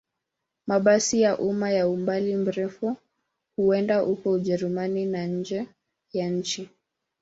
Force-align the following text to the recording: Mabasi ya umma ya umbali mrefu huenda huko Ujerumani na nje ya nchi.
Mabasi 0.67 1.15
ya 1.23 1.31
umma 1.49 1.67
ya 1.77 1.87
umbali 1.89 2.35
mrefu 2.35 2.95
huenda 3.55 3.99
huko 3.99 4.31
Ujerumani 4.31 5.05
na 5.05 5.25
nje 5.27 5.67
ya 6.13 6.29
nchi. 6.29 6.69